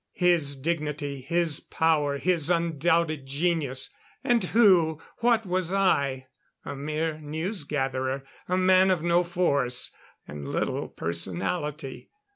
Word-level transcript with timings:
His 0.17 0.55
dignity, 0.55 1.21
his 1.21 1.59
power 1.59 2.17
his 2.17 2.49
undoubted 2.49 3.27
genius. 3.27 3.91
And 4.23 4.43
who, 4.45 4.99
what 5.19 5.45
was 5.45 5.71
I? 5.71 6.25
A 6.65 6.75
mere 6.75 7.19
news 7.19 7.63
gatherer. 7.63 8.23
A 8.49 8.57
man 8.57 8.89
of 8.89 9.03
no 9.03 9.23
force, 9.23 9.91
and 10.27 10.47
little 10.47 10.87
personality. 10.87 12.09